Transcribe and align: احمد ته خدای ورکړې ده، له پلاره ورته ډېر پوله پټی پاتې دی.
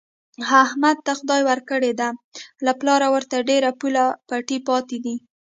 احمد 0.63 0.97
ته 1.05 1.11
خدای 1.19 1.41
ورکړې 1.49 1.91
ده، 1.99 2.09
له 2.65 2.71
پلاره 2.79 3.07
ورته 3.15 3.37
ډېر 3.49 3.63
پوله 3.79 4.05
پټی 4.27 4.57
پاتې 4.67 4.97
دی. 5.05 5.15